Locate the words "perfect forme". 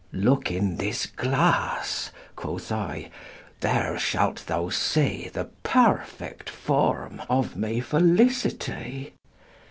5.61-7.21